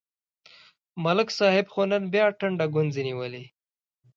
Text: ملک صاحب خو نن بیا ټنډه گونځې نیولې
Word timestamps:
ملک 1.03 1.29
صاحب 1.39 1.65
خو 1.73 1.81
نن 1.91 2.03
بیا 2.13 2.25
ټنډه 2.39 2.65
گونځې 2.73 3.01
نیولې 3.09 3.43